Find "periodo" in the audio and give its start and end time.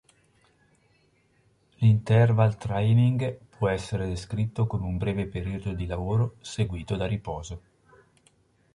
5.27-5.73